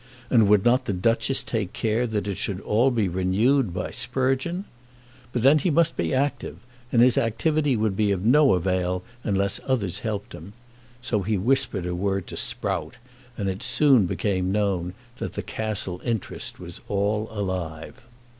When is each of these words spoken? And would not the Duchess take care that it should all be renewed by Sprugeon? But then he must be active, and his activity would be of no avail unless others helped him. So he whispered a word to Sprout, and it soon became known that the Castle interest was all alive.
And 0.31 0.47
would 0.49 0.65
not 0.65 0.85
the 0.85 0.93
Duchess 0.93 1.43
take 1.43 1.73
care 1.73 2.07
that 2.07 2.27
it 2.27 2.39
should 2.39 2.59
all 2.61 2.89
be 2.89 3.07
renewed 3.07 3.71
by 3.71 3.91
Sprugeon? 3.91 4.65
But 5.31 5.43
then 5.43 5.59
he 5.59 5.69
must 5.69 5.95
be 5.95 6.11
active, 6.11 6.57
and 6.91 7.03
his 7.03 7.19
activity 7.19 7.75
would 7.75 7.95
be 7.95 8.09
of 8.09 8.25
no 8.25 8.53
avail 8.55 9.03
unless 9.23 9.59
others 9.67 9.99
helped 9.99 10.33
him. 10.33 10.53
So 11.03 11.21
he 11.21 11.37
whispered 11.37 11.85
a 11.85 11.93
word 11.93 12.25
to 12.29 12.35
Sprout, 12.35 12.95
and 13.37 13.47
it 13.47 13.61
soon 13.61 14.07
became 14.07 14.51
known 14.51 14.95
that 15.17 15.33
the 15.33 15.43
Castle 15.43 16.01
interest 16.03 16.59
was 16.59 16.81
all 16.87 17.27
alive. 17.29 18.01